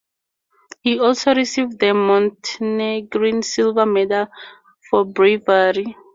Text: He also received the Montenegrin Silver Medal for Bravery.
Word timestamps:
He 0.81 0.97
also 0.99 1.35
received 1.35 1.77
the 1.77 1.93
Montenegrin 1.93 3.43
Silver 3.43 3.85
Medal 3.85 4.29
for 4.89 5.05
Bravery. 5.05 5.95